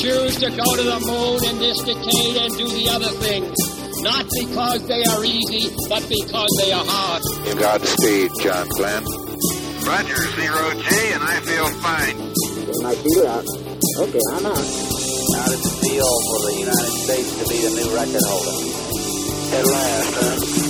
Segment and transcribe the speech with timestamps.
[0.00, 3.56] choose to go to the moon in this decade and do the other things.
[4.02, 7.22] Not because they are easy, but because they are hard.
[7.58, 9.04] Godspeed, John Glenn.
[9.86, 12.16] Roger, zero G, and I feel fine.
[12.66, 13.46] Get my feet out.
[14.02, 14.58] Okay, I'm out.
[14.58, 18.56] How does it feel for the United States to be the new record holder?
[19.56, 20.66] At last, huh?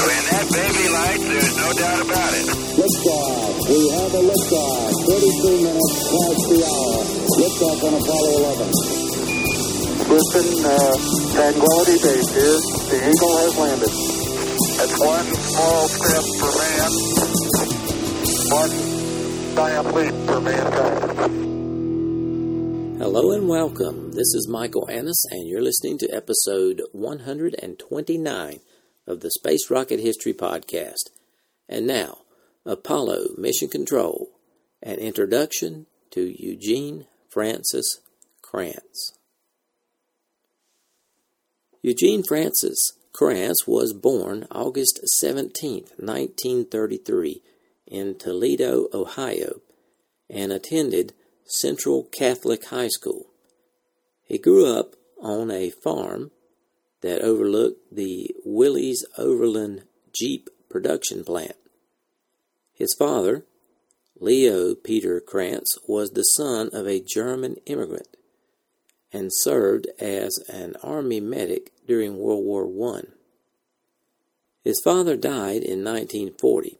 [0.00, 2.46] When that baby lights, there's no doubt about it.
[2.80, 3.52] Liftoff.
[3.68, 4.90] We have a liftoff.
[5.04, 6.98] 32 minutes past the hour.
[7.36, 8.49] Liftoff on Apollo 11.
[8.60, 10.92] Listen, uh,
[11.32, 12.60] Tranquility Base here.
[12.90, 13.88] The Eagle has landed.
[14.76, 16.92] That's one small step for man,
[18.52, 18.72] One
[19.56, 21.00] giant leap for mankind.
[23.00, 24.10] Hello and welcome.
[24.10, 28.60] This is Michael Annis, and you're listening to episode 129
[29.06, 31.08] of the Space Rocket History Podcast.
[31.66, 32.18] And now,
[32.66, 34.28] Apollo Mission Control
[34.82, 38.00] An Introduction to Eugene Francis
[38.50, 39.12] Kranz.
[41.82, 47.42] Eugene Francis Kranz was born August 17, 1933,
[47.86, 49.60] in Toledo, Ohio,
[50.28, 51.12] and attended
[51.44, 53.26] Central Catholic High School.
[54.24, 56.32] He grew up on a farm
[57.02, 61.56] that overlooked the Willys Overland Jeep production plant.
[62.74, 63.44] His father,
[64.18, 68.08] Leo Peter Kranz, was the son of a German immigrant
[69.12, 73.02] and served as an army medic during World War I.
[74.62, 76.78] His father died in 1940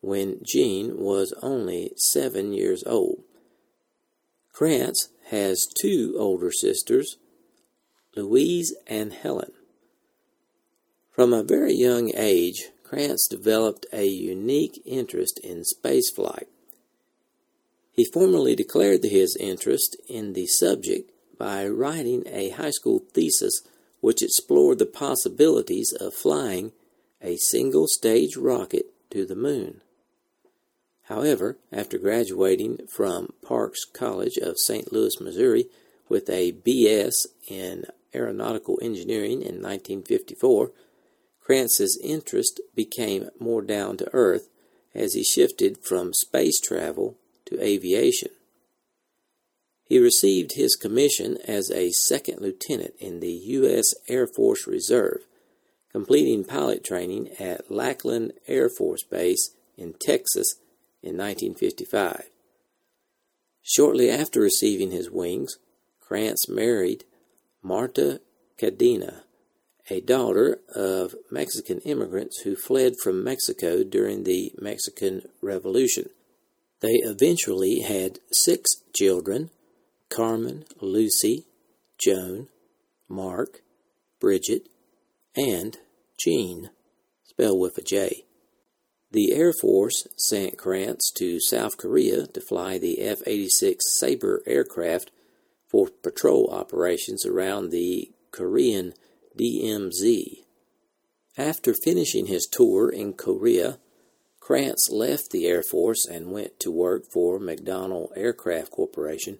[0.00, 3.24] when Gene was only seven years old.
[4.52, 7.16] Kranz has two older sisters,
[8.14, 9.52] Louise and Helen.
[11.10, 16.46] From a very young age, Kranz developed a unique interest in spaceflight.
[17.90, 23.62] He formally declared his interest in the subject by writing a high school thesis
[24.00, 26.72] which explored the possibilities of flying
[27.22, 29.80] a single stage rocket to the moon.
[31.04, 34.92] However, after graduating from Parks College of St.
[34.92, 35.66] Louis, Missouri,
[36.08, 37.84] with a BS in
[38.14, 40.70] aeronautical engineering in 1954,
[41.40, 44.48] Kranz's interest became more down to earth
[44.94, 48.30] as he shifted from space travel to aviation.
[49.86, 53.92] He received his commission as a second lieutenant in the U.S.
[54.08, 55.20] Air Force Reserve,
[55.92, 60.54] completing pilot training at Lackland Air Force Base in Texas
[61.02, 62.30] in 1955.
[63.62, 65.58] Shortly after receiving his wings,
[66.00, 67.04] Kranz married
[67.62, 68.20] Marta
[68.58, 69.22] Cadena,
[69.90, 76.08] a daughter of Mexican immigrants who fled from Mexico during the Mexican Revolution.
[76.80, 79.50] They eventually had six children
[80.08, 81.46] Carmen, Lucy,
[81.98, 82.48] Joan,
[83.08, 83.62] Mark,
[84.20, 84.68] Bridget,
[85.36, 85.78] and
[86.18, 86.70] Jean,
[87.24, 88.24] spelled with a J.
[89.10, 95.12] The Air Force sent Kranz to South Korea to fly the F 86 Sabre aircraft
[95.70, 98.92] for patrol operations around the Korean
[99.38, 100.44] DMZ.
[101.36, 103.78] After finishing his tour in Korea,
[104.40, 109.38] Kranz left the Air Force and went to work for McDonnell Aircraft Corporation,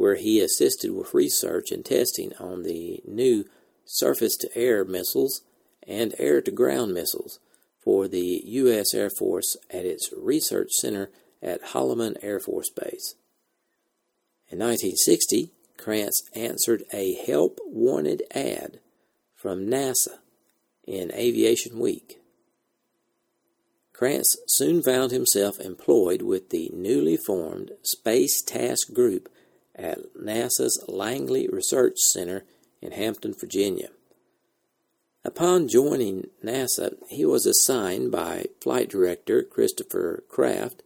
[0.00, 3.44] where he assisted with research and testing on the new
[3.84, 5.42] surface to air missiles
[5.86, 7.38] and air to ground missiles
[7.78, 8.94] for the U.S.
[8.94, 11.10] Air Force at its research center
[11.42, 13.14] at Holloman Air Force Base.
[14.48, 18.80] In 1960, Kranz answered a help wanted ad
[19.36, 20.20] from NASA
[20.86, 22.20] in Aviation Week.
[23.92, 29.28] Kranz soon found himself employed with the newly formed Space Task Group
[29.80, 32.44] at NASA's Langley Research Center
[32.82, 33.88] in Hampton, Virginia.
[35.24, 40.82] Upon joining NASA, he was assigned by Flight Director Christopher Kraft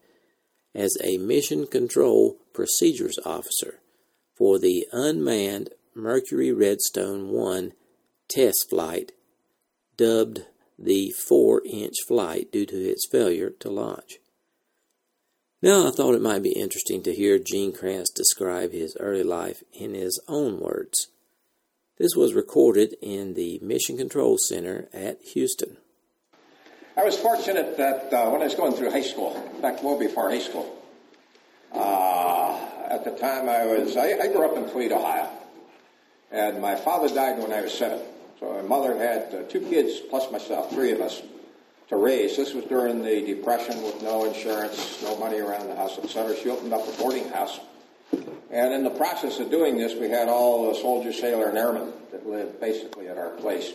[0.75, 3.81] as a Mission Control Procedures Officer
[4.37, 7.73] for the unmanned Mercury Redstone 1
[8.29, 9.12] test flight,
[9.96, 10.46] dubbed
[10.76, 14.19] the 4 inch flight due to its failure to launch.
[15.64, 19.62] Now, I thought it might be interesting to hear Gene Kranz describe his early life
[19.72, 21.08] in his own words.
[21.96, 25.78] This was recorded in the Mission Control Center at Houston.
[26.99, 29.99] I was fortunate that uh, when I was going through high school, in fact, well
[29.99, 30.70] before high school,
[31.72, 32.58] uh,
[32.90, 35.31] at the time I was, I, I, grew up in Toledo, Ohio,
[36.31, 38.02] and my father died when I was seven.
[38.38, 41.22] So my mother had uh, two kids plus myself, three of us,
[41.94, 42.37] to raise.
[42.37, 46.37] This was during the Depression with no insurance, no money around the house, etc.
[46.37, 47.61] She opened up a boarding house
[48.50, 51.93] And in the process of doing this, we had all the soldier, sailor, and airmen
[52.12, 53.73] that lived basically at our place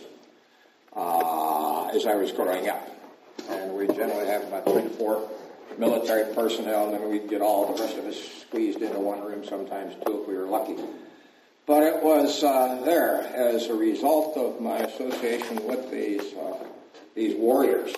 [0.96, 2.88] uh, as I was growing up.
[3.50, 5.28] And we generally have about three to four
[5.78, 9.44] military personnel, and then we'd get all the rest of us squeezed into one room,
[9.44, 10.76] sometimes two if we were lucky.
[11.66, 16.64] But it was uh, there as a result of my association with these uh,
[17.14, 17.94] these warriors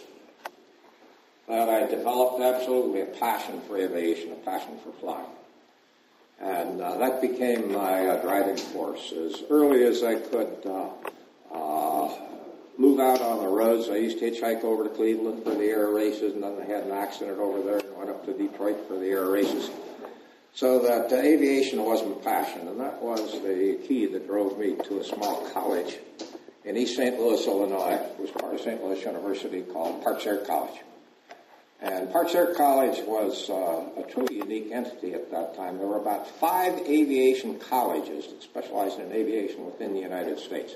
[1.48, 5.26] that I developed absolutely a passion for aviation, a passion for flying.
[6.40, 9.12] And uh, that became my uh, driving force.
[9.12, 10.88] As early as I could uh,
[11.54, 12.14] uh,
[12.78, 15.88] move out on the roads, I used to hitchhike over to Cleveland for the air
[15.88, 18.98] races, and then I had an accident over there and went up to Detroit for
[18.98, 19.70] the air races.
[20.54, 24.76] So that uh, aviation was my passion, and that was the key that drove me
[24.84, 25.98] to a small college
[26.64, 27.18] in East St.
[27.18, 27.96] Louis, Illinois.
[28.18, 28.82] which was part of St.
[28.82, 30.80] Louis University called Parks Air College.
[31.82, 35.78] And Parks Air College was uh, a truly unique entity at that time.
[35.78, 40.74] There were about five aviation colleges that specialized in aviation within the United States.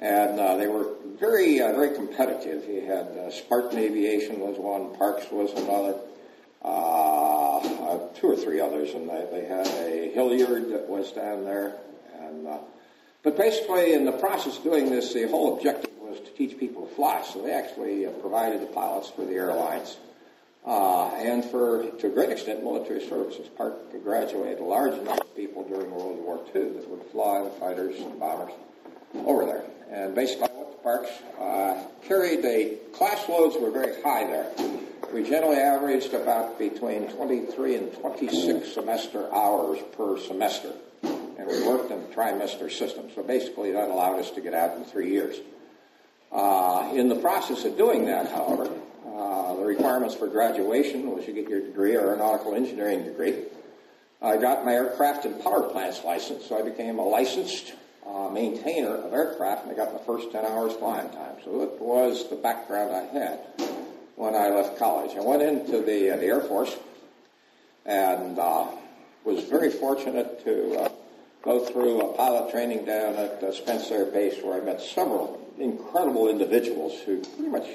[0.00, 0.86] And uh, they were
[1.20, 2.66] very, uh, very competitive.
[2.66, 5.96] You had uh, Spartan Aviation was one, Parks was another,
[6.64, 11.44] uh, uh, two or three others, and they, they had a Hilliard that was down
[11.44, 11.76] there.
[12.20, 12.48] And
[13.22, 16.86] but basically, in the process of doing this, the whole objective was to teach people
[16.86, 17.22] to fly.
[17.22, 19.96] So they actually provided the pilots for the airlines
[20.66, 23.48] uh, and for, to a great extent, military services.
[23.56, 27.50] Park graduated a large number of people during World War II that would fly the
[27.50, 28.52] fighters and bombers
[29.14, 29.64] over there.
[29.90, 31.10] And basically, what the Parks
[31.40, 34.50] uh, carried the class loads were very high there.
[35.14, 40.72] We generally averaged about between 23 and 26 semester hours per semester,
[41.04, 43.06] and we worked in trimester system.
[43.14, 45.36] So basically, that allowed us to get out in three years.
[46.32, 48.70] Uh, in the process of doing that, however,
[49.14, 53.44] uh, the requirements for graduation was you get your degree, or aeronautical engineering degree.
[54.20, 57.74] I got my aircraft and power plants license, so I became a licensed
[58.06, 61.36] uh, maintainer of aircraft, and I got my first 10 hours flying time.
[61.44, 63.40] So it was the background I had
[64.16, 65.16] when I left college.
[65.16, 66.76] I went into the, uh, the Air Force
[67.84, 68.66] and uh,
[69.24, 70.88] was very fortunate to uh,
[71.46, 75.40] go through a pilot training down at uh, Spence Air Base where I met several
[75.58, 77.68] incredible individuals who pretty much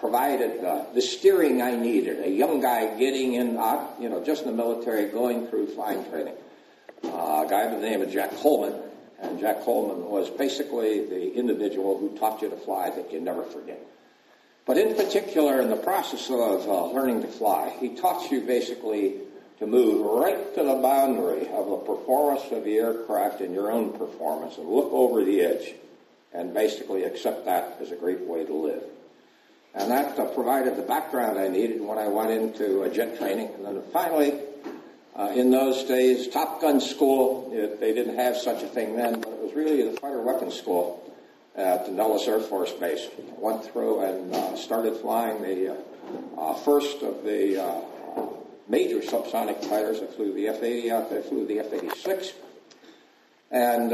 [0.00, 2.24] provided uh, the steering I needed.
[2.24, 6.04] A young guy getting in, uh, you know, just in the military, going through flying
[6.10, 6.34] training.
[7.04, 8.74] Uh, a guy by the name of Jack Coleman,
[9.20, 13.44] and Jack Coleman was basically the individual who taught you to fly that you never
[13.44, 13.80] forget.
[14.66, 19.14] But in particular, in the process of uh, learning to fly, he taught you basically
[19.58, 23.92] to move right to the boundary of the performance of the aircraft and your own
[23.92, 25.74] performance and look over the edge
[26.32, 28.82] and basically accept that as a great way to live.
[29.74, 33.48] And that uh, provided the background I needed when I went into uh, jet training.
[33.56, 34.38] And then finally,
[35.16, 39.20] uh, in those days, Top Gun School, it, they didn't have such a thing then,
[39.20, 40.98] but it was really the fighter weapons school
[41.54, 43.08] at the Nellis Air Force Base.
[43.18, 47.58] I went through and uh, started flying the uh, uh, first of the
[48.68, 50.00] major subsonic fighters.
[50.02, 52.32] I flew the F-80 out there, flew the F-86.
[53.50, 53.90] And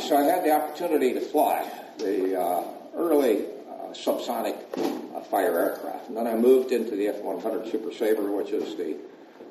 [0.00, 2.36] so I had the opportunity to fly the
[2.94, 3.44] early
[3.94, 6.08] subsonic uh, fire aircraft.
[6.08, 8.96] And then I moved into the F-100 Super Sabre, which is the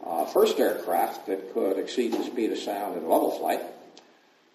[0.06, 3.62] uh, first aircraft that could exceed the speed of sound in level flight.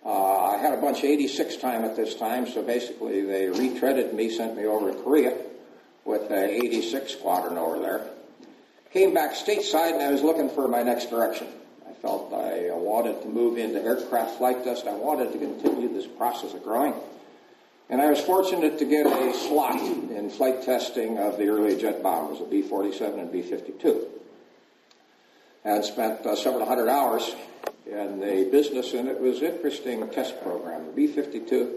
[0.04, 4.12] Uh, I had a bunch of 86 time at this time, so basically they retreaded
[4.12, 5.36] me, sent me over to Korea
[6.04, 8.08] with the 86 squadron over there.
[8.92, 11.48] Came back stateside and I was looking for my next direction.
[11.88, 14.86] I felt I wanted to move into aircraft flight test.
[14.86, 16.94] I wanted to continue this process of growing.
[17.88, 22.02] And I was fortunate to get a slot in flight testing of the early jet
[22.02, 24.04] bombers, the B-47 and B-52.
[25.64, 27.34] And spent uh, several hundred hours
[27.86, 30.86] in the business, and it was an interesting test program.
[30.86, 31.74] The B-52,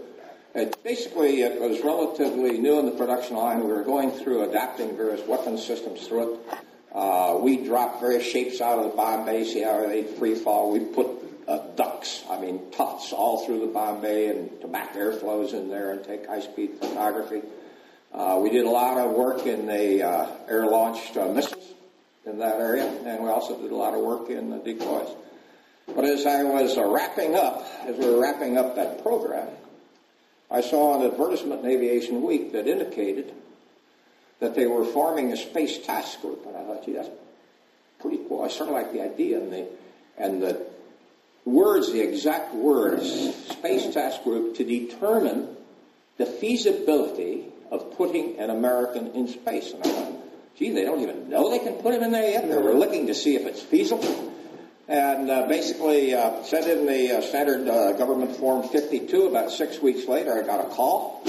[0.54, 3.60] it, basically it was relatively new in the production line.
[3.60, 6.40] We were going through adapting various weapon systems through it.
[6.92, 10.72] Uh, we dropped various shapes out of the bomb bay, see how they free fall.
[10.72, 11.06] We put
[11.46, 15.68] uh, ducts, I mean tufts all through the bomb bay and to back airflows in
[15.68, 17.42] there and take high-speed photography.
[18.12, 21.64] Uh, we did a lot of work in the uh, air-launched uh, missiles
[22.26, 25.08] in that area, and we also did a lot of work in the decoys.
[25.86, 29.48] But as I was uh, wrapping up, as we were wrapping up that program,
[30.50, 33.32] I saw an advertisement in Aviation Week that indicated
[34.40, 37.08] that they were forming a space task group, and I thought, gee, that's
[38.00, 38.42] pretty cool.
[38.42, 39.66] I sort of like the idea, and the
[40.18, 40.66] and the
[41.44, 45.56] words, the exact words, Space Task Group to determine
[46.18, 49.72] the feasibility of putting an American in space.
[49.72, 50.12] And I thought,
[50.58, 52.48] gee, they don't even know they can put him in there yet.
[52.48, 54.32] They were looking to see if it's feasible.
[54.88, 59.26] and uh, basically uh, sent in the uh, standard uh, government form 52.
[59.26, 61.22] About six weeks later, I got a call.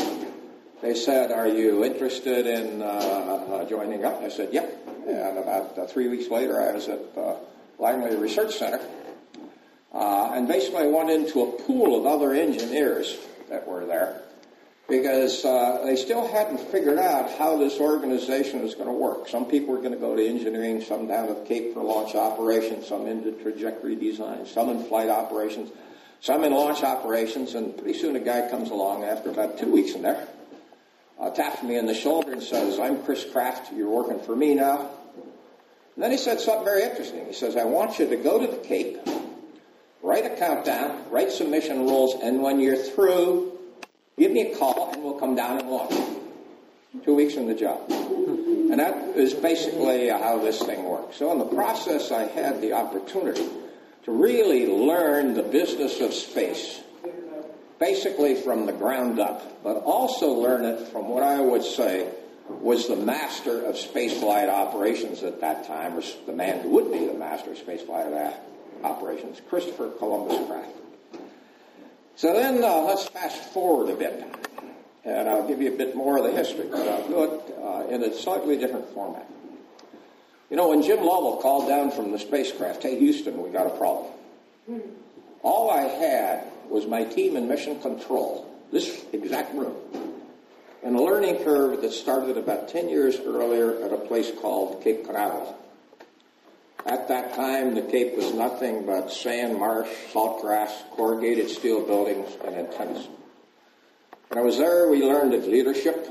[0.82, 5.78] They said, "Are you interested in uh, uh, joining up?" I said, "Yep." And about
[5.78, 7.36] uh, three weeks later, I was at uh,
[7.78, 8.82] Langley Research Center,
[9.94, 13.18] uh, and basically went into a pool of other engineers
[13.50, 14.22] that were there
[14.92, 19.30] because uh, they still hadn't figured out how this organization was going to work.
[19.30, 22.88] Some people were going to go to engineering, some down at Cape for launch operations,
[22.88, 25.72] some into trajectory design, some in flight operations,
[26.20, 29.94] some in launch operations, and pretty soon a guy comes along after about two weeks
[29.94, 30.28] in there,
[31.22, 34.56] uh, taps me on the shoulder and says, I'm Chris Kraft, you're working for me
[34.56, 34.90] now.
[35.96, 37.26] And then he said something very interesting.
[37.28, 38.98] He says, I want you to go to the Cape,
[40.02, 43.58] write a countdown, write some mission rules, and when you're through,
[44.18, 45.94] give me a call and we'll come down and launch.
[47.06, 47.90] Two weeks in the job.
[47.90, 51.18] And that is basically how this thing works.
[51.18, 53.48] So in the process, I had the opportunity
[54.04, 56.82] to really learn the business of space,
[57.82, 62.08] basically from the ground up, but also learn it from what I would say
[62.48, 67.08] was the master of spaceflight operations at that time, or the man who would be
[67.08, 68.34] the master of spaceflight
[68.84, 70.70] operations, Christopher Columbus Kraft.
[72.18, 74.26] So then uh, let's fast forward a bit,
[75.04, 77.96] and I'll give you a bit more of the history, but I'll do it uh,
[77.96, 79.28] in a slightly different format.
[80.52, 83.72] You know, when Jim Lovell called down from the spacecraft, hey, Houston, we got a
[83.72, 84.12] problem.
[85.42, 89.76] All I had was my team in mission control, this exact room,
[90.84, 95.06] and a learning curve that started about 10 years earlier at a place called Cape
[95.06, 95.58] Canaveral.
[96.86, 102.30] At that time, the Cape was nothing but sand, marsh, salt grass, corrugated steel buildings,
[102.44, 103.08] and antennas.
[104.30, 106.08] When I was there, we learned of leadership,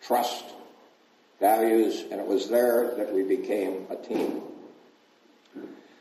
[0.00, 0.44] trust,
[1.40, 4.40] values, and it was there that we became a team.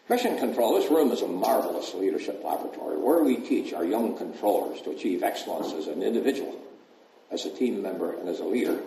[0.10, 4.82] Mission Control, this room is a marvelous leadership laboratory where we teach our young controllers
[4.82, 6.54] to achieve excellence as an individual,
[7.32, 8.82] as a team member, and as a leader.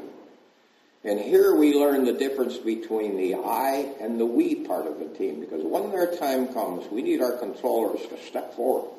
[1.02, 5.08] And here we learn the difference between the I and the we part of the
[5.16, 8.90] team, because when their time comes, we need our controllers to step forward,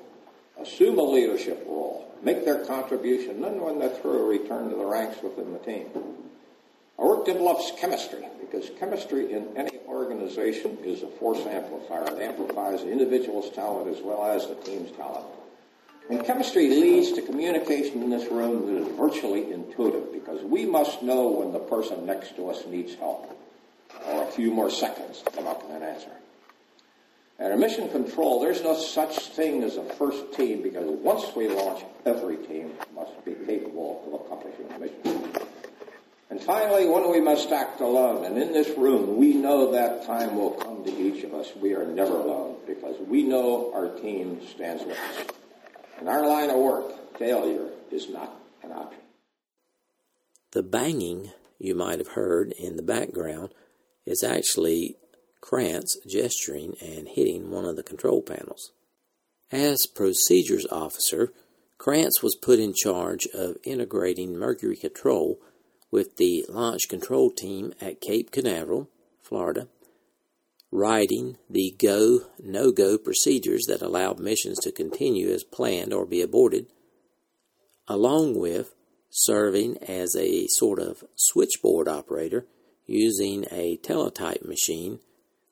[0.59, 4.85] assume a leadership role, make their contribution, and then when they're through, return to the
[4.85, 5.87] ranks within the team.
[6.97, 12.05] Our work develops chemistry, because chemistry in any organization is a force amplifier.
[12.05, 15.25] It amplifies the individual's talent as well as the team's talent.
[16.09, 21.01] And chemistry leads to communication in this room that is virtually intuitive because we must
[21.01, 23.35] know when the person next to us needs help
[24.07, 26.11] or a few more seconds to come up with an answer.
[27.39, 31.49] And in mission control, there's no such thing as a first team because once we
[31.49, 35.47] launch, every team must be capable of accomplishing the mission.
[36.29, 40.35] And finally, when we must act alone, and in this room, we know that time
[40.35, 41.55] will come to each of us.
[41.55, 45.27] We are never alone because we know our team stands with us.
[46.01, 49.01] In our line of work, failure is not an option.
[50.51, 53.53] The banging you might have heard in the background
[54.05, 54.97] is actually
[55.41, 58.71] Kranz gesturing and hitting one of the control panels.
[59.51, 61.31] As procedures officer,
[61.77, 65.39] Kranz was put in charge of integrating Mercury control
[65.95, 68.89] with the launch control team at Cape Canaveral,
[69.21, 69.69] Florida,
[70.69, 76.21] writing the go no go procedures that allowed missions to continue as planned or be
[76.21, 76.65] aborted,
[77.87, 78.75] along with
[79.09, 82.45] serving as a sort of switchboard operator
[82.85, 84.99] using a teletype machine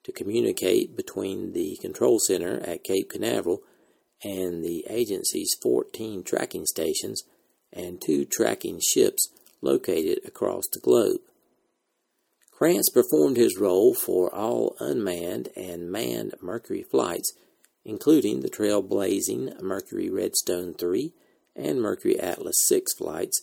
[0.04, 3.62] to communicate between the control center at Cape Canaveral
[4.22, 7.24] and the agency's 14 tracking stations
[7.72, 9.30] and two tracking ships
[9.64, 11.22] located across the globe.
[12.52, 17.34] Kranz performed his role for all unmanned and manned Mercury flights,
[17.84, 21.14] including the trailblazing Mercury Redstone 3
[21.56, 23.42] and Mercury Atlas 6 flights,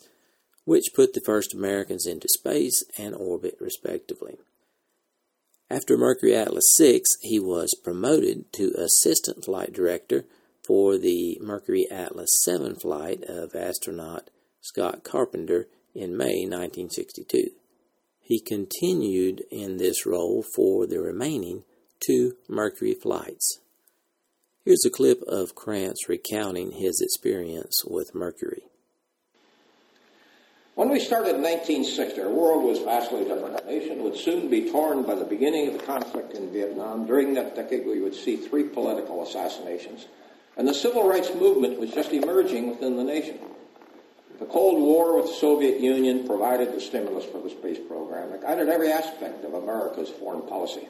[0.64, 4.38] which put the first Americans into space and orbit respectively.
[5.68, 10.24] After Mercury Atlas 6, he was promoted to Assistant Flight Director
[10.66, 17.50] for the Mercury Atlas 7 flight of astronaut Scott Carpenter in May 1962.
[18.20, 21.64] He continued in this role for the remaining
[21.98, 23.58] two Mercury flights.
[24.64, 28.62] Here's a clip of Kranz recounting his experience with Mercury.
[30.76, 33.56] When we started in 1960, our world was vastly different.
[33.56, 37.06] Our nation would soon be torn by the beginning of the conflict in Vietnam.
[37.06, 40.06] During that decade, we would see three political assassinations.
[40.56, 43.38] And the civil rights movement was just emerging within the nation.
[44.40, 48.32] The Cold War with the Soviet Union provided the stimulus for the space program.
[48.32, 50.88] It guided every aspect of America's foreign policy.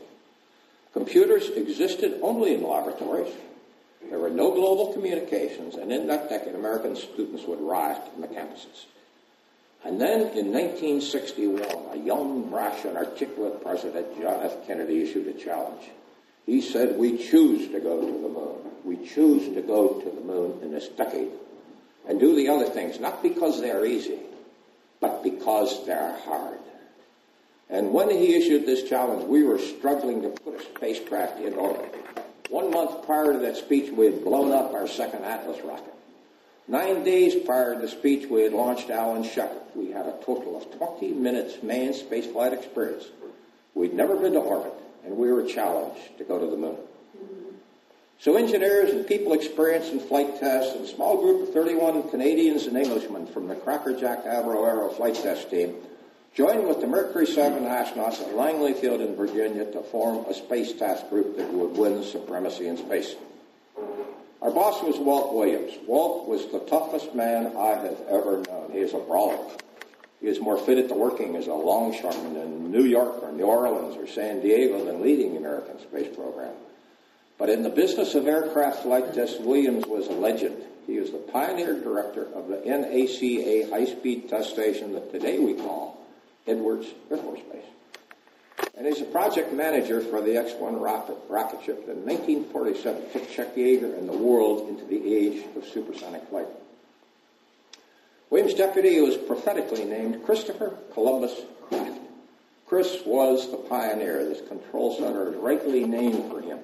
[0.92, 3.32] Computers existed only in laboratories.
[4.08, 8.28] There were no global communications, and in that decade, American students would riot on the
[8.28, 8.86] campuses.
[9.84, 11.60] And then in 1961,
[11.92, 14.64] a young, brash, and articulate President, John F.
[14.68, 15.82] Kennedy, issued a challenge.
[16.46, 18.58] He said, We choose to go to the moon.
[18.84, 21.30] We choose to go to the moon in this decade
[22.08, 24.18] and do the other things, not because they're easy,
[25.00, 26.58] but because they're hard.
[27.68, 31.94] And when he issued this challenge, we were struggling to put a spacecraft in orbit.
[32.48, 35.94] One month prior to that speech, we had blown up our second Atlas rocket.
[36.66, 39.62] Nine days prior to the speech, we had launched Alan Shepard.
[39.74, 43.04] We had a total of 20 minutes manned spaceflight experience.
[43.74, 46.76] We'd never been to orbit, and we were challenged to go to the moon.
[48.20, 52.66] So engineers and people experienced in flight tests, and a small group of 31 Canadians
[52.66, 55.74] and Englishmen from the Crackerjack Avro Arrow flight test team
[56.34, 60.74] joined with the Mercury 7 astronauts at Langley Field in Virginia to form a space
[60.74, 63.14] task group that would win supremacy in space.
[64.42, 65.72] Our boss was Walt Williams.
[65.86, 68.70] Walt was the toughest man I have ever known.
[68.70, 69.38] He is a brawler.
[70.20, 73.96] He is more fitted to working as a longshoreman in New York or New Orleans
[73.96, 76.52] or San Diego than leading the American space program.
[77.40, 80.62] But in the business of aircraft flight tests, Williams was a legend.
[80.86, 86.06] He was the pioneer director of the NACA high-speed test station that today we call
[86.46, 87.64] Edwards Air Force Base.
[88.76, 93.30] And he's a project manager for the X-1 rocket, rocket ship that in 1947 took
[93.30, 96.48] Chuck Yeager and the world into the age of supersonic flight.
[98.28, 101.34] Williams' deputy was prophetically named Christopher Columbus
[101.68, 102.00] Kraft.
[102.66, 104.26] Chris was the pioneer.
[104.26, 106.58] This control center is rightly named for him.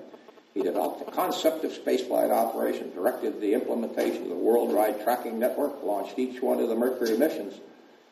[0.57, 5.83] He developed the concept of spaceflight operation, directed the implementation of the worldwide tracking network,
[5.83, 7.61] launched each one of the Mercury missions.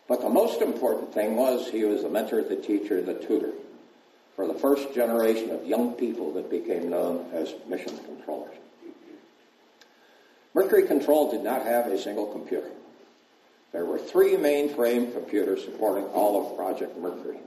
[0.06, 3.52] But the most important thing was he was the mentor, the teacher, the tutor
[4.36, 8.56] for the first generation of young people that became known as mission controllers.
[10.52, 12.68] Mercury Control did not have a single computer.
[13.72, 17.38] There were three mainframe computers supporting all of Project Mercury.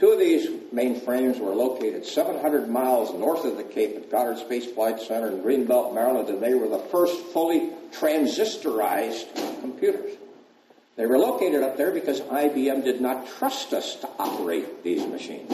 [0.00, 4.64] Two of these mainframes were located 700 miles north of the Cape at Goddard Space
[4.64, 9.26] Flight Center in Greenbelt, Maryland, and they were the first fully transistorized
[9.60, 10.16] computers.
[10.96, 15.52] They were located up there because IBM did not trust us to operate these machines.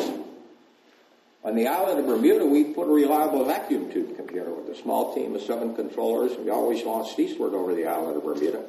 [1.42, 5.14] On the island of Bermuda, we put a reliable vacuum tube computer with a small
[5.14, 6.36] team of seven controllers.
[6.36, 8.64] We always launched eastward over the island of Bermuda,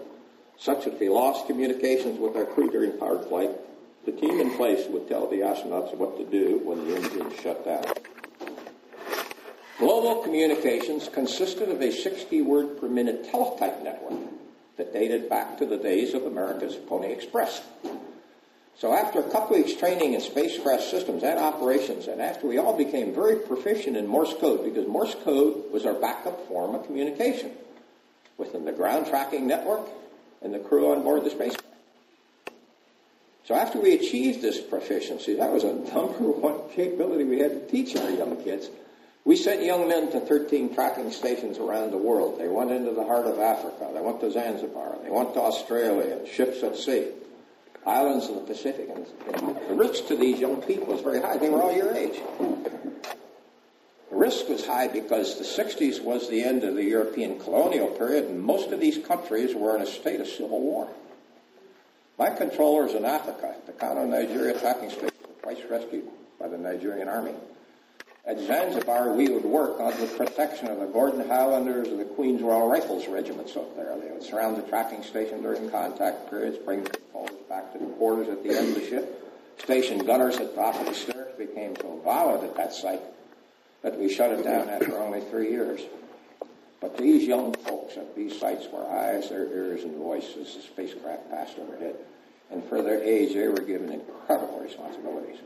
[0.59, 3.51] such that we lost communications with our crew during powered flight,
[4.07, 7.65] the team in place would tell the astronauts what to do when the engine shut
[7.65, 7.83] down.
[9.77, 14.17] Global communications consisted of a 60 word per minute teletype network
[14.77, 17.61] that dated back to the days of America's Pony Express.
[18.77, 22.77] So after a couple weeks training in spacecraft systems and operations, and after we all
[22.77, 27.51] became very proficient in Morse code, because Morse code was our backup form of communication
[28.37, 29.85] within the ground tracking network
[30.41, 31.66] and the crew on board the spacecraft.
[33.47, 37.71] So after we achieved this proficiency, that was a number one capability we had to
[37.71, 38.69] teach our young kids.
[39.23, 42.39] We sent young men to 13 tracking stations around the world.
[42.39, 43.89] They went into the heart of Africa.
[43.93, 44.97] They went to Zanzibar.
[45.01, 47.07] They went to Australia, ships at sea,
[47.85, 48.89] islands in the Pacific.
[48.89, 49.05] And
[49.69, 51.37] the risk to these young people was very high.
[51.37, 52.19] They were all your age.
[54.09, 58.25] The risk was high because the 60s was the end of the European colonial period,
[58.25, 60.89] and most of these countries were in a state of civil war.
[62.17, 66.05] My controllers in Africa, the Kano Nigeria tracking station, were twice rescued
[66.39, 67.33] by the Nigerian army.
[68.25, 72.41] At Zanzibar, we would work on the protection of the Gordon Highlanders and the Queen's
[72.41, 73.95] Royal Rifles regiments up there.
[73.99, 77.85] They would surround the tracking station during contact periods, bring the controllers back to the
[77.93, 79.23] quarters at the end of the ship.
[79.59, 83.01] Station gunners at top of the stairs became so violent at that site
[83.83, 85.81] that we shut it down after only three years.
[86.79, 90.61] But these young folks at these sites were eyes, their ears, and voices as the
[90.61, 91.95] spacecraft passed overhead.
[92.51, 95.39] And for their age, they were given incredible responsibilities.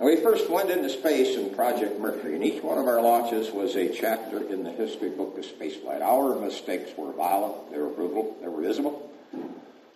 [0.00, 3.52] Now, we first went into space in Project Mercury, and each one of our launches
[3.52, 6.02] was a chapter in the history book of spaceflight.
[6.02, 9.08] Our mistakes were violent, they were brutal, they were visible.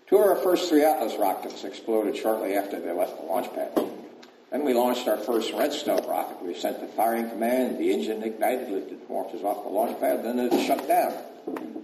[0.06, 3.72] Two of our first three Atlas rockets exploded shortly after they left the launch pad.
[4.50, 6.42] Then we launched our first Redstone rocket.
[6.42, 10.38] We sent the firing command, the engine ignited, lifted launches off the launch pad, then
[10.38, 11.14] it shut down.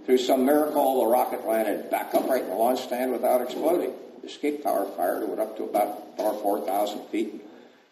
[0.05, 3.93] Through some miracle, the rocket landed back upright in the launch stand without exploding.
[4.21, 7.41] The escape tower fired, it went up to about 4,000 feet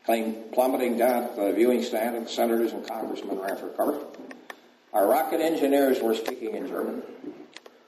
[0.06, 4.00] came plummeting down at the viewing stand, and senators and congressmen ran for cover.
[4.92, 7.04] Our rocket engineers were speaking in German.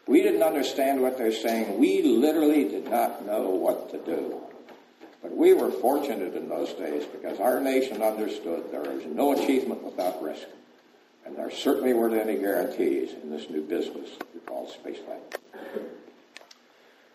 [0.08, 1.80] We didn't understand what they're saying.
[1.80, 4.42] We literally did not know what to do.
[5.26, 9.82] But we were fortunate in those days because our nation understood there is no achievement
[9.82, 10.46] without risk.
[11.26, 15.40] And there certainly weren't any guarantees in this new business we call spaceflight.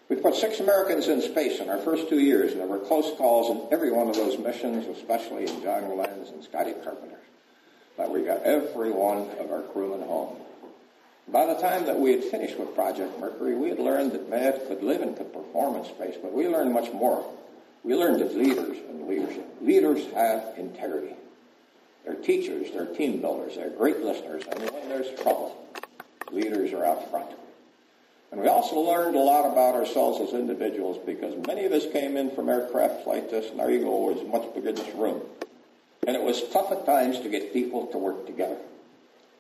[0.08, 3.16] We put six Americans in space in our first two years, and there were close
[3.16, 7.16] calls in every one of those missions, especially in John Glenn's and Scotty Carpenter's.
[7.96, 10.36] But we got every one of our crewmen home.
[11.28, 14.54] By the time that we had finished with Project Mercury, we had learned that man
[14.66, 17.24] could live and could perform in space, but we learned much more.
[17.84, 19.46] We learned as leaders and leadership.
[19.60, 21.14] Leaders have integrity.
[22.04, 25.56] They're teachers, they're team builders, they're great listeners, and when there's trouble,
[26.32, 27.30] leaders are out front.
[28.32, 32.16] And we also learned a lot about ourselves as individuals because many of us came
[32.16, 35.20] in from aircraft like this, and our ego was much bigger than this room.
[36.06, 38.56] And it was tough at times to get people to work together.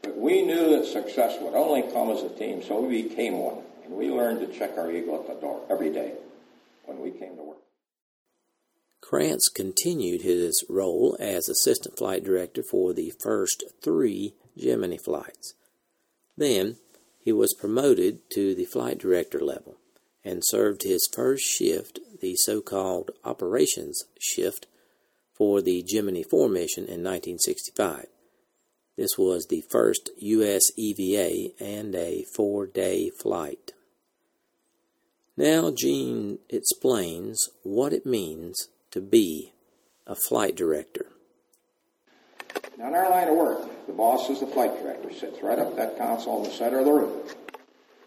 [0.02, 3.58] But we knew that success would only come as a team, so we became one.
[3.84, 6.12] And we learned to check our ego at the door every day
[6.84, 7.69] when we came to work.
[9.10, 15.54] Kranz continued his role as assistant flight director for the first three Gemini flights.
[16.36, 16.76] Then
[17.18, 19.78] he was promoted to the flight director level
[20.24, 24.68] and served his first shift, the so called operations shift,
[25.34, 28.06] for the Gemini 4 mission in 1965.
[28.96, 30.70] This was the first U.S.
[30.76, 33.72] EVA and a four day flight.
[35.36, 39.52] Now, Gene explains what it means to be
[40.06, 41.06] a flight director.
[42.78, 45.76] Now, in our line of work, the boss is the flight director, sits right up
[45.76, 47.12] that console in the center of the room.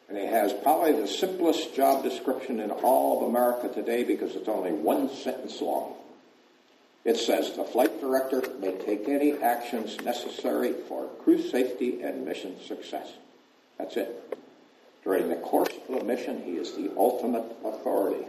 [0.09, 4.47] And he has probably the simplest job description in all of America today because it's
[4.47, 5.93] only one sentence long.
[7.05, 12.55] It says the flight director may take any actions necessary for crew safety and mission
[12.65, 13.11] success.
[13.77, 14.37] That's it.
[15.03, 18.25] During the course of the mission, he is the ultimate authority.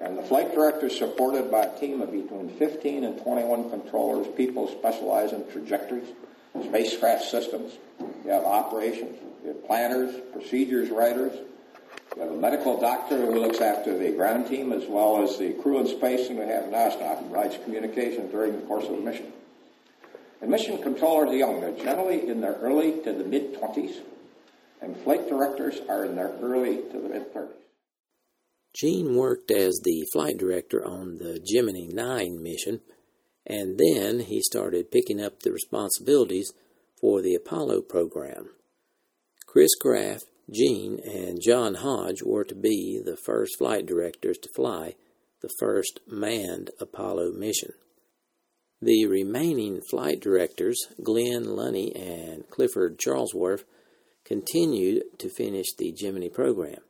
[0.00, 4.26] And the flight director is supported by a team of between 15 and 21 controllers,
[4.36, 6.08] people specialize in trajectories,
[6.62, 7.74] spacecraft systems.
[8.24, 11.32] You have operations, you have planners, procedures writers.
[12.16, 15.52] You have a medical doctor who looks after the ground team as well as the
[15.54, 18.92] crew in space, and we have an astronaut who provides communication during the course of
[18.92, 19.32] the mission.
[20.40, 21.60] The mission controllers are young.
[21.60, 23.96] They're generally in their early to the mid 20s,
[24.80, 27.63] and flight directors are in their early to the mid 30s.
[28.74, 32.80] Gene worked as the flight director on the Gemini 9 mission,
[33.46, 36.52] and then he started picking up the responsibilities
[37.00, 38.50] for the Apollo program.
[39.46, 44.94] Chris Kraft, Gene, and John Hodge were to be the first flight directors to fly
[45.40, 47.72] the first manned Apollo mission.
[48.82, 53.64] The remaining flight directors, Glynn Lunney and Clifford Charlesworth,
[54.24, 56.80] continued to finish the Gemini program.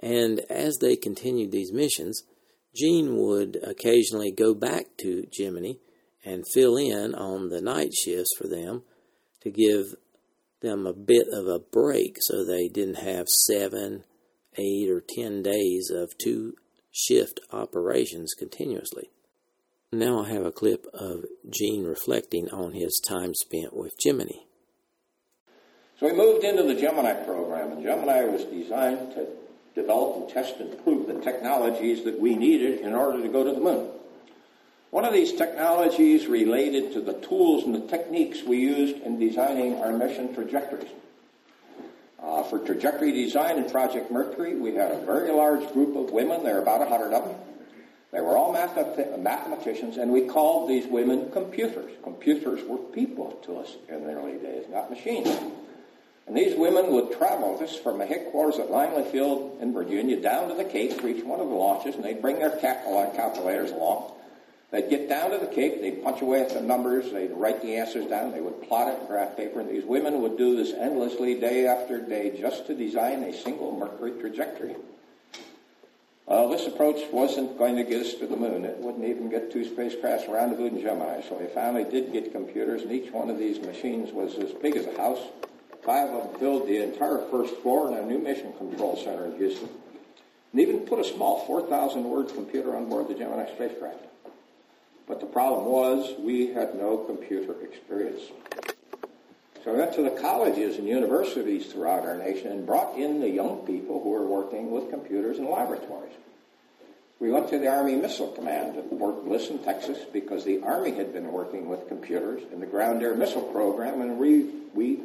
[0.00, 2.22] And as they continued these missions,
[2.74, 5.74] Gene would occasionally go back to Gemini
[6.24, 8.82] and fill in on the night shifts for them
[9.42, 9.94] to give
[10.60, 14.04] them a bit of a break so they didn't have seven,
[14.56, 16.54] eight, or ten days of two
[16.90, 19.10] shift operations continuously.
[19.92, 24.44] Now I have a clip of Gene reflecting on his time spent with Gemini.
[25.98, 29.26] So we moved into the Gemini program, and Gemini was designed to
[29.74, 33.52] develop and test and prove the technologies that we needed in order to go to
[33.52, 33.88] the moon.
[34.90, 39.76] One of these technologies related to the tools and the techniques we used in designing
[39.76, 40.90] our mission trajectories.
[42.20, 46.42] Uh, for trajectory design in Project Mercury, we had a very large group of women.
[46.42, 47.36] There were about 100 of them.
[48.12, 51.92] They were all mathematicians, and we called these women computers.
[52.02, 55.28] Computers were people to us in the early days, not machines.
[56.30, 60.48] And these women would travel this from the headquarters at Langley Field in Virginia down
[60.48, 63.72] to the Cape for each one of the launches, and they'd bring their uh, calculators
[63.72, 64.12] along.
[64.70, 67.74] They'd get down to the Cape, they'd punch away at the numbers, they'd write the
[67.74, 70.72] answers down, they would plot it in graph paper, and these women would do this
[70.72, 74.76] endlessly day after day just to design a single Mercury trajectory.
[76.26, 78.64] Well, this approach wasn't going to get us to the moon.
[78.64, 81.22] It wouldn't even get two spacecrafts rendezvous in Gemini.
[81.28, 84.76] So they finally did get computers, and each one of these machines was as big
[84.76, 85.18] as a house.
[85.82, 89.36] Five of them filled the entire first floor in a new mission control center in
[89.36, 89.68] Houston.
[90.52, 94.04] And even put a small 4,000 word computer on board the Gemini spacecraft.
[95.06, 98.22] But the problem was we had no computer experience.
[99.64, 103.28] So I went to the colleges and universities throughout our nation and brought in the
[103.28, 106.14] young people who were working with computers in laboratories.
[107.18, 110.92] We went to the Army Missile Command at Fort Bliss in Texas because the Army
[110.92, 115.00] had been working with computers in the ground air missile program and we, we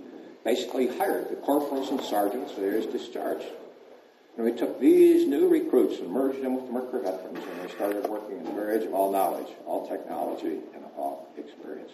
[0.45, 3.47] basically hired the corporals and sergeants, there's discharged.
[4.38, 8.08] And we took these new recruits and merged them with Mercury veterans, and they started
[8.08, 11.91] working in the edge of all knowledge, all technology, and all experience.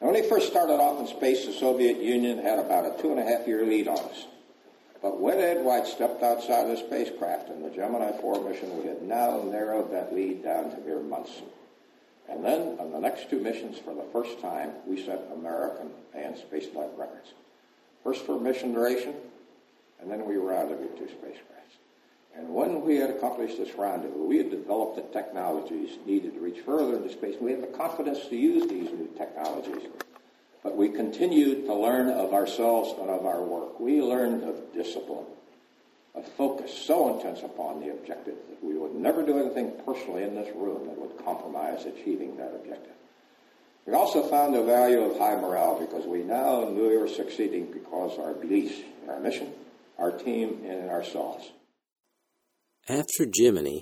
[0.00, 3.10] Now, when they first started off in space, the Soviet Union had about a two
[3.10, 4.26] and a half year lead on us.
[5.00, 8.88] But when Ed White stepped outside of the spacecraft in the Gemini 4 mission, we
[8.88, 11.40] had now narrowed that lead down to mere months.
[12.30, 16.36] And then, on the next two missions, for the first time, we set American and
[16.36, 17.32] spaceflight records.
[18.04, 19.14] First for mission duration,
[20.00, 21.76] and then we rendezvoused two spacecrafts.
[22.36, 26.60] And when we had accomplished this rendezvous, we had developed the technologies needed to reach
[26.60, 27.36] further into space.
[27.40, 29.88] We had the confidence to use these new technologies.
[30.62, 33.80] But we continued to learn of ourselves and of our work.
[33.80, 35.26] We learned of discipline,
[36.14, 40.34] of focus so intense upon the objective that we would never do anything personally in
[40.34, 42.92] this room that would compromise achieving that objective.
[43.86, 47.72] We also found the value of high morale because we now knew we were succeeding
[47.72, 49.52] because our beliefs our mission,
[49.98, 51.50] our team, and ourselves.
[52.88, 53.80] After Gemini,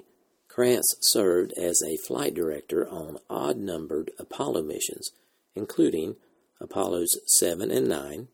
[0.49, 5.11] Kranz served as a flight director on odd numbered Apollo missions,
[5.55, 6.17] including
[6.61, 8.29] Apollos 7 and 9,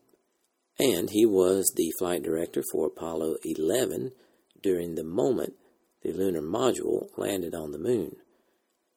[0.79, 4.11] and he was the flight director for Apollo 11
[4.61, 5.53] during the moment
[6.01, 8.17] the lunar module landed on the moon,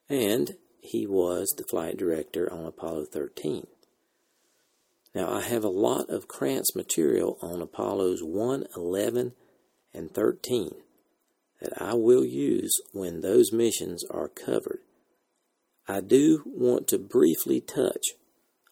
[0.09, 3.67] and he was the flight director on Apollo 13.
[5.15, 9.33] Now, I have a lot of Kranz material on Apollos 1, 11,
[9.95, 10.71] and 13
[11.61, 14.81] that I will use when those missions are covered.
[15.89, 18.11] I do want to briefly touch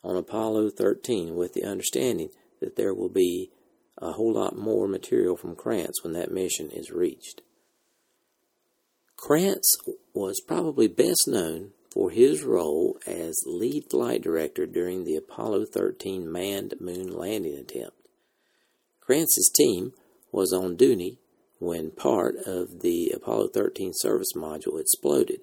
[0.05, 2.29] on Apollo 13 with the understanding
[2.67, 3.51] that there will be
[3.99, 7.41] a whole lot more material from Kranz when that mission is reached.
[9.17, 9.79] Kranz
[10.13, 16.31] was probably best known for his role as lead flight director during the Apollo 13
[16.31, 17.97] manned moon landing attempt.
[19.01, 19.95] Kranz's team
[20.31, 21.19] was on duty
[21.59, 25.41] when part of the Apollo 13 service module exploded,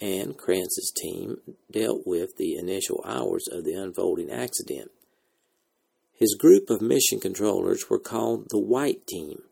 [0.00, 1.38] and Kranz's team
[1.72, 4.92] dealt with the initial hours of the unfolding accident.
[6.16, 9.42] His group of mission controllers were called the White Team,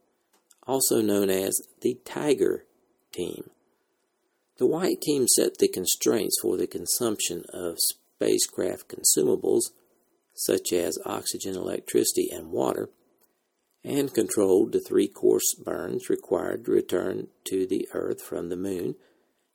[0.64, 2.64] also known as the Tiger
[3.12, 3.51] Team.
[4.59, 9.72] The White Team set the constraints for the consumption of spacecraft consumables,
[10.35, 12.90] such as oxygen, electricity, and water,
[13.83, 18.94] and controlled the three course burns required to return to the Earth from the Moon,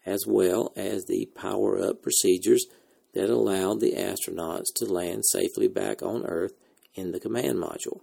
[0.06, 2.66] as well as the power up procedures
[3.14, 6.52] that allowed the astronauts to land safely back on Earth
[6.98, 8.02] in the command module.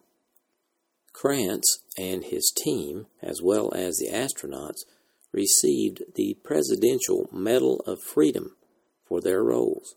[1.13, 4.85] Kranz and his team, as well as the astronauts,
[5.33, 8.57] received the Presidential Medal of Freedom
[9.07, 9.95] for their roles.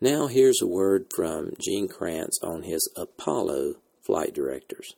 [0.00, 4.94] Now, here's a word from Gene Kranz on his Apollo flight directors.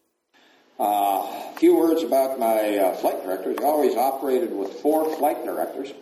[0.78, 3.56] A uh, few words about my uh, flight directors.
[3.60, 5.92] I always operated with four flight directors.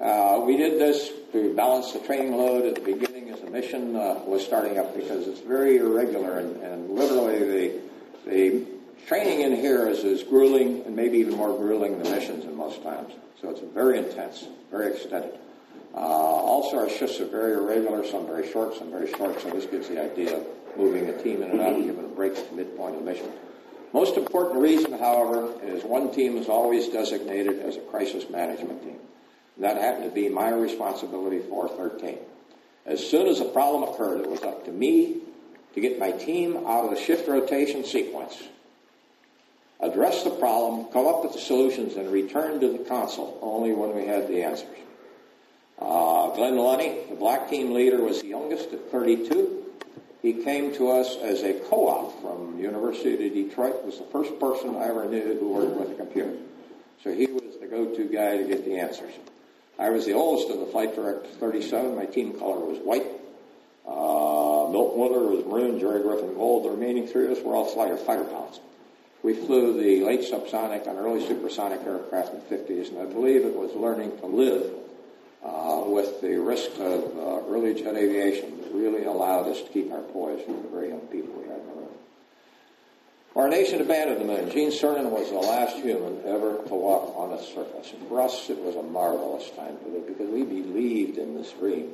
[0.00, 3.13] Uh, we did this to balance the training load at the beginning
[3.54, 7.80] as the mission uh, was starting up because it's very irregular and, and literally the,
[8.26, 8.66] the
[9.06, 12.82] training in here is as grueling and maybe even more grueling than missions in most
[12.82, 13.12] times.
[13.40, 15.38] So it's very intense, very extended.
[15.94, 19.66] Uh, also, our shifts are very irregular, some very short, some very short, so this
[19.66, 22.56] gives the idea of moving a team in and out, giving a break at the
[22.56, 23.30] midpoint of the mission.
[23.92, 28.98] Most important reason, however, is one team is always designated as a crisis management team.
[29.54, 32.18] And that happened to be my responsibility for 13.
[32.86, 35.16] As soon as a problem occurred, it was up to me
[35.74, 38.42] to get my team out of the shift rotation sequence,
[39.80, 43.94] address the problem, come up with the solutions, and return to the console only when
[43.94, 44.68] we had the answers.
[45.78, 49.64] Uh, Glynn Lunney, the black team leader, was the youngest at 32.
[50.22, 53.84] He came to us as a co-op from University of Detroit.
[53.84, 56.34] Was the first person I ever knew who worked with a computer.
[57.02, 59.12] So he was the go-to guy to get the answers.
[59.78, 61.96] I was the oldest of the flight director, 37.
[61.96, 63.06] My team color was white.
[63.86, 66.64] Uh, Milt Muller was maroon, Jerry Griffin gold.
[66.64, 68.60] The remaining three of us were all fighter, fighter pilots.
[69.22, 73.44] We flew the late subsonic and early supersonic aircraft in the 50s, and I believe
[73.44, 74.70] it was learning to live
[75.42, 79.92] uh, with the risk of uh, early jet aviation that really allowed us to keep
[79.92, 81.53] our poise for the very young people we room.
[83.36, 84.50] Our nation abandoned the moon.
[84.50, 87.92] Gene Cernan was the last human ever to walk on its surface.
[88.08, 91.90] For us, it was a marvelous time to live because we believed in this dream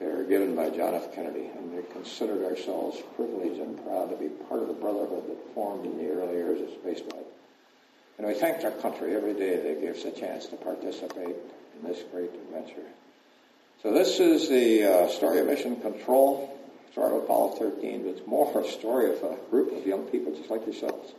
[0.00, 1.14] they were given by John F.
[1.14, 5.54] Kennedy, and we considered ourselves privileged and proud to be part of the brotherhood that
[5.54, 7.26] formed in the early years of spaceflight.
[8.16, 11.86] And we thanked our country every day they gave us a chance to participate in
[11.86, 12.86] this great adventure.
[13.82, 16.55] So this is the uh, story of mission control,
[17.04, 20.34] of Apollo 13, but it's more for a story of a group of young people
[20.34, 21.12] just like yourselves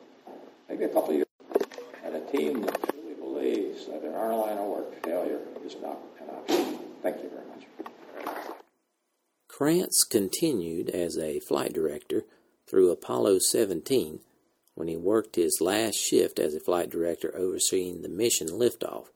[0.69, 1.27] maybe a couple of years,
[2.03, 5.97] and a team that truly believes that in our line of work, failure is not
[6.19, 6.79] an option.
[7.01, 7.65] Thank you very much.
[9.47, 12.23] Kranz continued as a flight director
[12.67, 14.19] through Apollo 17
[14.75, 19.07] when he worked his last shift as a flight director overseeing the mission liftoff,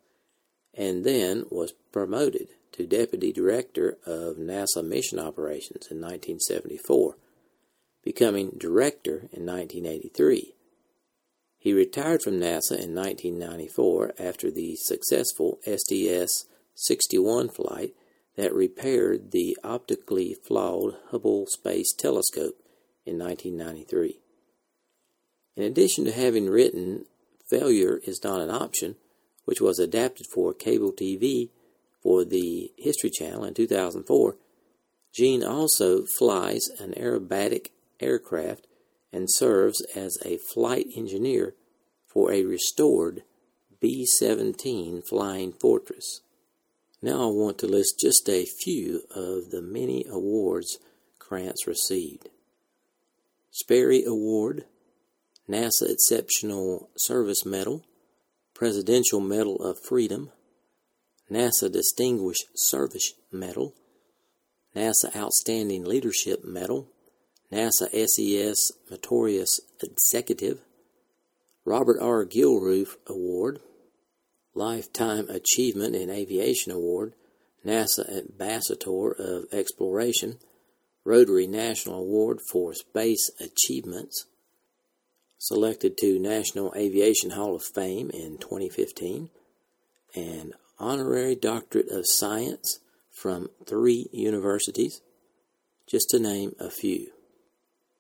[0.73, 7.17] and then was promoted to Deputy Director of NASA Mission Operations in 1974,
[8.03, 10.53] becoming Director in 1983.
[11.57, 17.93] He retired from NASA in 1994 after the successful STS 61 flight
[18.35, 22.55] that repaired the optically flawed Hubble Space Telescope
[23.05, 24.19] in 1993.
[25.55, 27.05] In addition to having written
[27.47, 28.95] Failure is Not an Option,
[29.45, 31.49] which was adapted for cable TV
[32.01, 34.37] for the History Channel in 2004,
[35.13, 37.67] Gene also flies an aerobatic
[37.99, 38.67] aircraft
[39.11, 41.53] and serves as a flight engineer
[42.07, 43.23] for a restored
[43.79, 46.21] B 17 Flying Fortress.
[47.01, 50.77] Now I want to list just a few of the many awards
[51.19, 52.29] Kranz received
[53.49, 54.65] Sperry Award,
[55.49, 57.83] NASA Exceptional Service Medal,
[58.53, 60.31] Presidential Medal of Freedom,
[61.31, 63.73] NASA Distinguished Service Medal,
[64.75, 66.89] NASA Outstanding Leadership Medal,
[67.49, 70.59] NASA SES Meritorious Executive,
[71.63, 72.25] Robert R.
[72.25, 73.59] Gilruth Award,
[74.53, 77.13] Lifetime Achievement in Aviation Award,
[77.65, 80.37] NASA Ambassador of Exploration,
[81.05, 84.25] Rotary National Award for Space Achievements,
[85.37, 89.29] selected to National Aviation Hall of Fame in 2015,
[90.13, 92.79] and Honorary Doctorate of Science
[93.11, 95.01] from three universities,
[95.85, 97.11] just to name a few.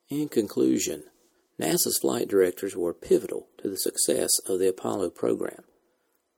[0.09, 1.03] In conclusion,
[1.59, 5.63] NASA's flight directors were pivotal to the success of the Apollo program.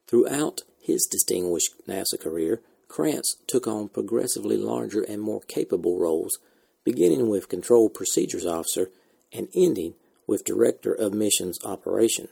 [0.06, 6.38] Throughout his distinguished NASA career, Kranz took on progressively larger and more capable roles,
[6.84, 8.90] beginning with Control Procedures Officer
[9.32, 9.94] and ending
[10.28, 12.28] with Director of Missions Operation.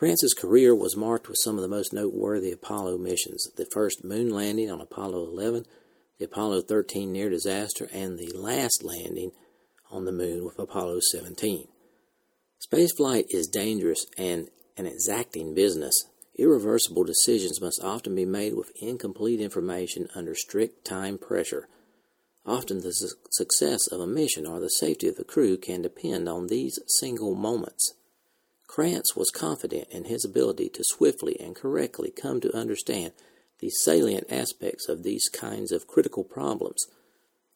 [0.00, 4.30] Kranz's career was marked with some of the most noteworthy Apollo missions the first moon
[4.30, 5.66] landing on Apollo 11,
[6.18, 9.32] the Apollo 13 near disaster, and the last landing
[9.90, 11.68] on the moon with Apollo 17.
[12.66, 15.92] Spaceflight is dangerous and an exacting business.
[16.38, 21.68] Irreversible decisions must often be made with incomplete information under strict time pressure.
[22.46, 26.26] Often the su- success of a mission or the safety of the crew can depend
[26.26, 27.92] on these single moments.
[28.70, 33.12] Kranz was confident in his ability to swiftly and correctly come to understand
[33.58, 36.86] the salient aspects of these kinds of critical problems.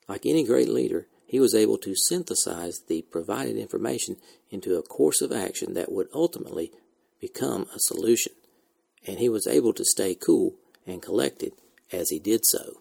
[0.09, 4.17] Like any great leader, he was able to synthesize the provided information
[4.51, 6.73] into a course of action that would ultimately
[7.21, 8.33] become a solution,
[9.07, 11.53] and he was able to stay cool and collected
[11.93, 12.81] as he did so.